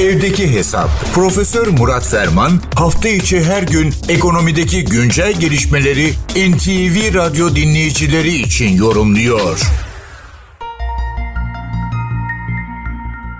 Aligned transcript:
Evdeki 0.00 0.56
Hesap. 0.56 0.88
Profesör 1.14 1.66
Murat 1.78 2.06
Ferman 2.10 2.50
hafta 2.78 3.08
içi 3.08 3.36
her 3.44 3.62
gün 3.62 3.88
ekonomideki 4.16 4.84
güncel 4.84 5.32
gelişmeleri 5.40 6.06
NTV 6.50 6.96
Radyo 7.18 7.46
dinleyicileri 7.60 8.28
için 8.28 8.76
yorumluyor. 8.84 9.56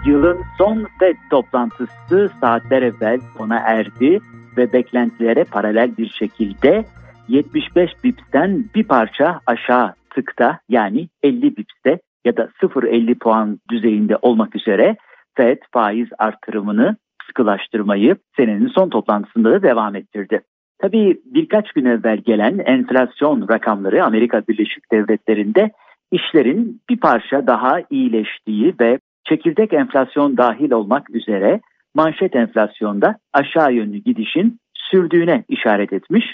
Yılın 0.06 0.38
son 0.58 0.86
FED 0.98 1.16
toplantısı 1.30 2.30
saatler 2.40 2.82
evvel 2.82 3.20
sona 3.38 3.58
erdi 3.58 4.20
ve 4.56 4.72
beklentilere 4.72 5.44
paralel 5.44 5.96
bir 5.96 6.08
şekilde 6.08 6.84
75 7.28 7.90
bipsten 8.04 8.64
bir 8.74 8.84
parça 8.84 9.40
aşağı 9.46 9.94
tıkta 10.14 10.60
yani 10.68 11.08
50 11.22 11.56
bipste 11.56 11.98
ya 12.24 12.36
da 12.36 12.48
0.50 12.62 13.18
puan 13.18 13.60
düzeyinde 13.70 14.16
olmak 14.22 14.56
üzere 14.56 14.96
FED 15.36 15.58
faiz 15.72 16.08
artırımını 16.18 16.96
sıkılaştırmayı 17.26 18.16
senenin 18.36 18.68
son 18.68 18.88
toplantısında 18.88 19.52
da 19.52 19.62
devam 19.62 19.96
ettirdi. 19.96 20.40
Tabii 20.78 21.20
birkaç 21.24 21.72
gün 21.72 21.84
evvel 21.84 22.16
gelen 22.16 22.58
enflasyon 22.58 23.48
rakamları 23.48 24.04
Amerika 24.04 24.42
Birleşik 24.48 24.92
Devletleri'nde 24.92 25.70
işlerin 26.12 26.80
bir 26.90 27.00
parça 27.00 27.46
daha 27.46 27.80
iyileştiği 27.90 28.74
ve 28.80 28.98
çekirdek 29.28 29.72
enflasyon 29.72 30.36
dahil 30.36 30.70
olmak 30.70 31.10
üzere 31.10 31.60
manşet 31.94 32.36
enflasyonda 32.36 33.16
aşağı 33.32 33.72
yönlü 33.72 33.96
gidişin 33.96 34.58
sürdüğüne 34.74 35.44
işaret 35.48 35.92
etmiş. 35.92 36.24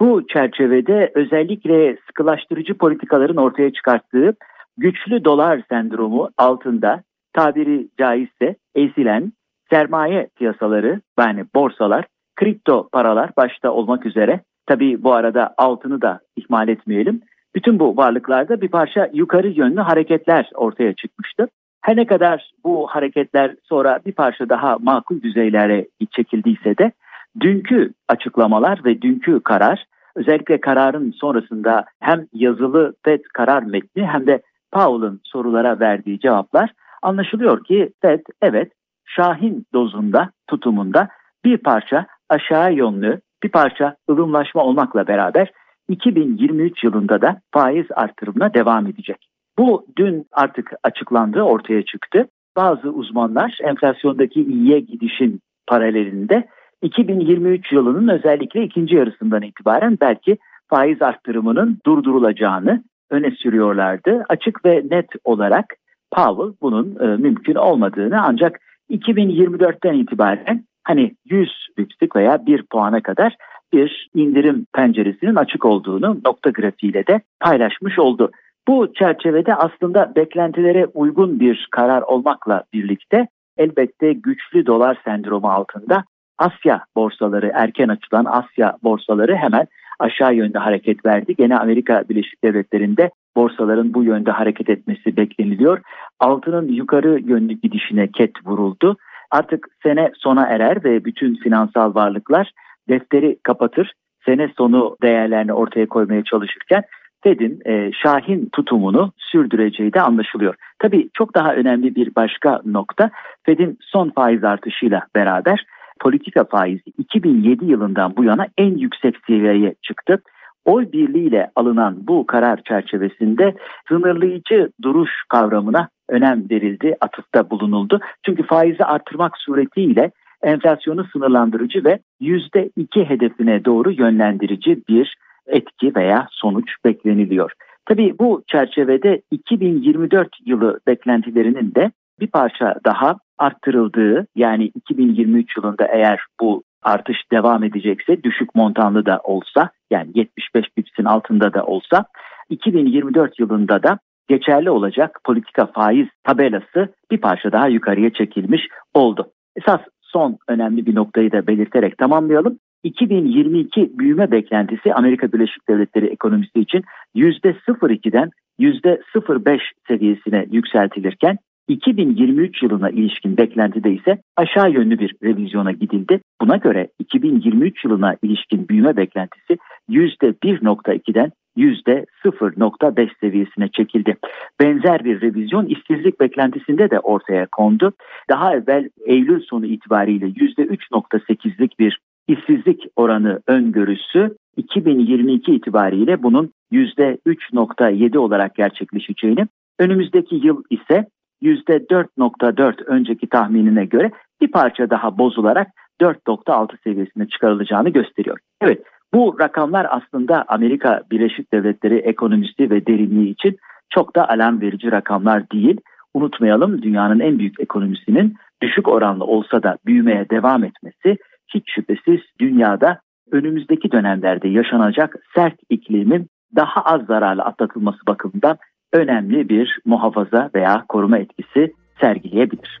Bu 0.00 0.26
çerçevede 0.26 1.12
özellikle 1.14 1.96
sıkılaştırıcı 2.06 2.74
politikaların 2.74 3.36
ortaya 3.36 3.72
çıkarttığı 3.72 4.34
güçlü 4.76 5.24
dolar 5.24 5.62
sendromu 5.68 6.28
altında 6.38 7.02
tabiri 7.34 7.88
caizse 7.98 8.56
ezilen 8.74 9.32
sermaye 9.70 10.28
piyasaları 10.36 11.00
yani 11.18 11.44
borsalar, 11.54 12.04
kripto 12.36 12.88
paralar 12.92 13.30
başta 13.36 13.70
olmak 13.70 14.06
üzere 14.06 14.40
tabi 14.66 15.02
bu 15.02 15.12
arada 15.12 15.54
altını 15.56 16.02
da 16.02 16.20
ihmal 16.36 16.68
etmeyelim. 16.68 17.20
Bütün 17.54 17.78
bu 17.78 17.96
varlıklarda 17.96 18.60
bir 18.60 18.68
parça 18.68 19.10
yukarı 19.12 19.48
yönlü 19.48 19.80
hareketler 19.80 20.50
ortaya 20.54 20.92
çıkmıştı. 20.94 21.48
Her 21.80 21.96
ne 21.96 22.06
kadar 22.06 22.50
bu 22.64 22.86
hareketler 22.86 23.54
sonra 23.62 24.00
bir 24.06 24.12
parça 24.12 24.48
daha 24.48 24.78
makul 24.78 25.22
düzeylere 25.22 25.86
çekildiyse 26.10 26.78
de 26.78 26.92
dünkü 27.40 27.92
açıklamalar 28.08 28.80
ve 28.84 29.02
dünkü 29.02 29.40
karar 29.40 29.84
özellikle 30.16 30.60
kararın 30.60 31.10
sonrasında 31.10 31.84
hem 32.00 32.26
yazılı 32.32 32.94
FED 33.04 33.20
karar 33.34 33.62
metni 33.62 34.06
hem 34.06 34.26
de 34.26 34.42
Powell'ın 34.72 35.20
sorulara 35.24 35.80
verdiği 35.80 36.20
cevaplar 36.20 36.70
anlaşılıyor 37.04 37.64
ki 37.64 37.90
FED 38.02 38.20
evet 38.42 38.72
Şahin 39.06 39.66
dozunda 39.74 40.30
tutumunda 40.48 41.08
bir 41.44 41.58
parça 41.58 42.06
aşağı 42.28 42.74
yönlü 42.74 43.20
bir 43.42 43.48
parça 43.48 43.96
ılımlaşma 44.10 44.64
olmakla 44.64 45.06
beraber 45.06 45.50
2023 45.88 46.84
yılında 46.84 47.22
da 47.22 47.40
faiz 47.52 47.86
artırımına 47.94 48.54
devam 48.54 48.86
edecek. 48.86 49.28
Bu 49.58 49.86
dün 49.96 50.26
artık 50.32 50.72
açıklandı, 50.82 51.42
ortaya 51.42 51.84
çıktı. 51.84 52.28
Bazı 52.56 52.90
uzmanlar 52.90 53.58
enflasyondaki 53.62 54.42
iyiye 54.42 54.80
gidişin 54.80 55.40
paralelinde 55.66 56.48
2023 56.82 57.72
yılının 57.72 58.08
özellikle 58.08 58.64
ikinci 58.64 58.94
yarısından 58.94 59.42
itibaren 59.42 59.98
belki 60.00 60.38
faiz 60.68 61.02
arttırımının 61.02 61.78
durdurulacağını 61.86 62.84
öne 63.10 63.30
sürüyorlardı. 63.30 64.24
Açık 64.28 64.64
ve 64.64 64.82
net 64.90 65.08
olarak 65.24 65.66
Powell 66.14 66.52
bunun 66.62 66.96
e, 67.00 67.16
mümkün 67.16 67.54
olmadığını 67.54 68.22
ancak 68.22 68.60
2024'ten 68.90 69.94
itibaren 69.94 70.64
hani 70.84 71.14
100 71.24 71.50
bipslik 71.78 72.16
veya 72.16 72.46
1 72.46 72.62
puana 72.62 73.02
kadar 73.02 73.36
bir 73.72 74.10
indirim 74.14 74.66
penceresinin 74.74 75.34
açık 75.34 75.64
olduğunu 75.64 76.18
nokta 76.24 76.50
grafiğiyle 76.50 77.06
de 77.06 77.20
paylaşmış 77.40 77.98
oldu. 77.98 78.30
Bu 78.68 78.92
çerçevede 78.94 79.54
aslında 79.54 80.12
beklentilere 80.16 80.86
uygun 80.86 81.40
bir 81.40 81.68
karar 81.70 82.02
olmakla 82.02 82.64
birlikte 82.72 83.28
elbette 83.56 84.12
güçlü 84.12 84.66
dolar 84.66 84.98
sendromu 85.04 85.50
altında 85.50 86.04
Asya 86.38 86.84
borsaları 86.96 87.50
erken 87.54 87.88
açılan 87.88 88.24
Asya 88.24 88.76
borsaları 88.82 89.36
hemen 89.36 89.66
aşağı 89.98 90.34
yönde 90.34 90.58
hareket 90.58 91.06
verdi. 91.06 91.34
Gene 91.36 91.58
Amerika 91.58 92.04
Birleşik 92.08 92.44
Devletleri'nde 92.44 93.10
borsaların 93.36 93.94
bu 93.94 94.04
yönde 94.04 94.30
hareket 94.30 94.70
etmesi 94.70 95.16
bekleniliyor. 95.16 95.80
Altının 96.24 96.68
yukarı 96.68 97.20
yönlü 97.20 97.52
gidişine 97.52 98.08
ket 98.08 98.46
vuruldu. 98.46 98.96
Artık 99.30 99.66
sene 99.82 100.12
sona 100.16 100.46
erer 100.46 100.84
ve 100.84 101.04
bütün 101.04 101.34
finansal 101.34 101.94
varlıklar 101.94 102.50
defteri 102.88 103.38
kapatır. 103.42 103.92
Sene 104.26 104.48
sonu 104.56 104.96
değerlerini 105.02 105.52
ortaya 105.52 105.86
koymaya 105.86 106.24
çalışırken 106.24 106.82
Fed'in 107.22 107.60
e, 107.66 107.90
şahin 107.92 108.48
tutumunu 108.52 109.12
sürdüreceği 109.16 109.92
de 109.92 110.00
anlaşılıyor. 110.00 110.54
Tabii 110.78 111.08
çok 111.14 111.34
daha 111.34 111.54
önemli 111.54 111.94
bir 111.94 112.14
başka 112.16 112.60
nokta 112.64 113.10
Fed'in 113.42 113.78
son 113.80 114.10
faiz 114.10 114.44
artışıyla 114.44 115.02
beraber 115.14 115.66
politika 116.00 116.44
faizi 116.44 116.90
2007 116.98 117.64
yılından 117.64 118.16
bu 118.16 118.24
yana 118.24 118.46
en 118.58 118.76
yüksek 118.78 119.16
seviyeye 119.26 119.74
çıktı. 119.82 120.22
Oy 120.64 120.92
birliğiyle 120.92 121.50
alınan 121.56 122.06
bu 122.06 122.26
karar 122.26 122.62
çerçevesinde 122.68 123.54
sınırlayıcı 123.88 124.70
duruş 124.82 125.10
kavramına 125.28 125.88
önem 126.08 126.50
verildi, 126.50 126.96
atıfta 127.00 127.50
bulunuldu. 127.50 128.00
Çünkü 128.26 128.42
faizi 128.42 128.84
artırmak 128.84 129.38
suretiyle 129.38 130.10
enflasyonu 130.42 131.04
sınırlandırıcı 131.12 131.84
ve 131.84 131.98
%2 132.20 133.04
hedefine 133.04 133.64
doğru 133.64 133.92
yönlendirici 133.92 134.82
bir 134.88 135.16
etki 135.46 135.94
veya 135.96 136.26
sonuç 136.30 136.70
bekleniliyor. 136.84 137.52
Tabii 137.86 138.18
bu 138.18 138.42
çerçevede 138.46 139.22
2024 139.30 140.28
yılı 140.46 140.80
beklentilerinin 140.86 141.74
de 141.74 141.90
bir 142.20 142.26
parça 142.26 142.74
daha 142.86 143.16
arttırıldığı 143.38 144.26
yani 144.36 144.64
2023 144.64 145.56
yılında 145.56 145.86
eğer 145.86 146.20
bu 146.40 146.62
artış 146.82 147.18
devam 147.32 147.64
edecekse 147.64 148.22
düşük 148.22 148.54
montanlı 148.54 149.06
da 149.06 149.20
olsa 149.24 149.70
yani 149.90 150.10
75 150.14 150.76
bipsin 150.76 151.04
altında 151.04 151.54
da 151.54 151.64
olsa 151.64 152.04
2024 152.50 153.38
yılında 153.38 153.82
da 153.82 153.98
geçerli 154.28 154.70
olacak 154.70 155.20
politika 155.24 155.66
faiz 155.66 156.08
tabelası 156.24 156.94
bir 157.10 157.18
parça 157.18 157.52
daha 157.52 157.68
yukarıya 157.68 158.10
çekilmiş 158.10 158.62
oldu. 158.94 159.30
Esas 159.56 159.80
son 160.00 160.36
önemli 160.48 160.86
bir 160.86 160.94
noktayı 160.94 161.32
da 161.32 161.46
belirterek 161.46 161.98
tamamlayalım. 161.98 162.58
2022 162.82 163.98
büyüme 163.98 164.30
beklentisi 164.30 164.94
Amerika 164.94 165.32
Birleşik 165.32 165.68
Devletleri 165.68 166.06
ekonomisi 166.06 166.60
için 166.60 166.82
%0.2'den 167.14 168.30
%0.5 168.60 169.60
seviyesine 169.88 170.46
yükseltilirken 170.50 171.38
2023 171.68 172.62
yılına 172.62 172.90
ilişkin 172.90 173.36
beklentide 173.36 173.92
ise 173.92 174.18
aşağı 174.36 174.70
yönlü 174.70 174.98
bir 174.98 175.14
revizyona 175.22 175.72
gidildi. 175.72 176.20
Buna 176.40 176.56
göre 176.56 176.88
2023 176.98 177.84
yılına 177.84 178.16
ilişkin 178.22 178.68
büyüme 178.68 178.96
beklentisi 178.96 179.58
%1.2'den 179.90 181.32
%0.5 181.56 183.10
seviyesine 183.20 183.68
çekildi. 183.68 184.16
Benzer 184.60 185.04
bir 185.04 185.20
revizyon 185.20 185.66
işsizlik 185.66 186.20
beklentisinde 186.20 186.90
de 186.90 187.00
ortaya 187.00 187.46
kondu. 187.46 187.92
Daha 188.30 188.54
evvel 188.54 188.88
Eylül 189.06 189.40
sonu 189.40 189.66
itibariyle 189.66 190.26
%3.8'lik 190.26 191.78
bir 191.78 192.00
işsizlik 192.28 192.84
oranı 192.96 193.40
öngörüsü 193.46 194.36
2022 194.56 195.54
itibariyle 195.54 196.22
bunun 196.22 196.52
%3.7 196.72 198.18
olarak 198.18 198.54
gerçekleşeceğini, 198.54 199.46
önümüzdeki 199.78 200.34
yıl 200.34 200.62
ise 200.70 201.06
%4.4 201.42 202.84
önceki 202.84 203.28
tahminine 203.28 203.84
göre 203.84 204.10
bir 204.40 204.50
parça 204.50 204.90
daha 204.90 205.18
bozularak 205.18 205.68
4.6 206.00 206.82
seviyesine 206.84 207.28
çıkarılacağını 207.28 207.88
gösteriyor. 207.88 208.38
Evet 208.60 208.82
bu 209.14 209.36
rakamlar 209.40 209.86
aslında 209.90 210.44
Amerika 210.48 211.02
Birleşik 211.10 211.52
Devletleri 211.52 211.96
ekonomisi 211.96 212.70
ve 212.70 212.86
derinliği 212.86 213.32
için 213.32 213.56
çok 213.90 214.16
da 214.16 214.28
alarm 214.28 214.60
verici 214.60 214.92
rakamlar 214.92 215.50
değil. 215.50 215.80
Unutmayalım 216.14 216.82
dünyanın 216.82 217.20
en 217.20 217.38
büyük 217.38 217.60
ekonomisinin 217.60 218.34
düşük 218.62 218.88
oranlı 218.88 219.24
olsa 219.24 219.62
da 219.62 219.78
büyümeye 219.86 220.30
devam 220.30 220.64
etmesi 220.64 221.16
hiç 221.54 221.72
şüphesiz 221.74 222.20
dünyada 222.40 223.00
önümüzdeki 223.32 223.92
dönemlerde 223.92 224.48
yaşanacak 224.48 225.16
sert 225.34 225.54
iklimin 225.70 226.28
daha 226.56 226.80
az 226.80 227.06
zararlı 227.06 227.42
atlatılması 227.42 228.06
bakımından 228.06 228.58
önemli 228.92 229.48
bir 229.48 229.78
muhafaza 229.84 230.50
veya 230.54 230.84
koruma 230.88 231.18
etkisi 231.18 231.72
sergileyebilir. 232.00 232.80